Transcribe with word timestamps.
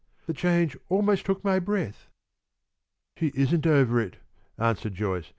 "The 0.25 0.33
change 0.33 0.75
almost 0.89 1.27
took 1.27 1.43
my 1.43 1.59
breath." 1.59 2.07
"She 3.17 3.27
isn't 3.35 3.67
over 3.67 3.99
it," 4.01 4.17
answered 4.57 4.95
Joyce. 4.95 5.29